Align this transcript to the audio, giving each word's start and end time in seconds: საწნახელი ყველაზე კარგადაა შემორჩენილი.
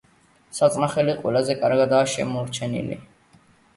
საწნახელი 0.59 1.13
ყველაზე 1.19 1.57
კარგადაა 1.61 2.09
შემორჩენილი. 2.17 2.99